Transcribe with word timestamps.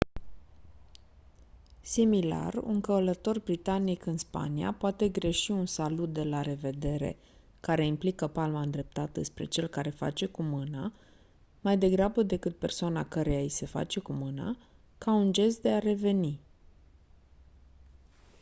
similar 1.81 2.53
un 2.55 2.81
călător 2.81 3.39
britanic 3.39 4.05
în 4.05 4.17
spania 4.17 4.73
poate 4.73 5.09
greși 5.09 5.51
un 5.51 5.65
salut 5.65 6.13
de 6.13 6.23
la 6.23 6.41
revedere 6.41 7.17
care 7.59 7.85
implică 7.85 8.27
palma 8.27 8.61
îndreptată 8.61 9.23
spre 9.23 9.45
cel 9.45 9.67
care 9.67 9.89
face 9.89 10.25
cu 10.25 10.41
mâna 10.43 10.93
mai 11.61 11.77
degrabă 11.77 12.23
decât 12.23 12.55
persoana 12.57 13.07
căreia 13.07 13.41
i 13.43 13.47
se 13.49 13.65
face 13.65 13.99
cu 13.99 14.13
mâna 14.13 14.57
ca 14.97 15.11
un 15.11 15.33
gest 15.33 15.61
de 15.61 15.69
a 15.69 15.79
reveni 15.79 16.39